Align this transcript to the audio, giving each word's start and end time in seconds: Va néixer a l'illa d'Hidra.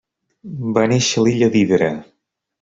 Va 0.77 0.85
néixer 0.93 1.21
a 1.21 1.25
l'illa 1.27 1.51
d'Hidra. 1.57 1.93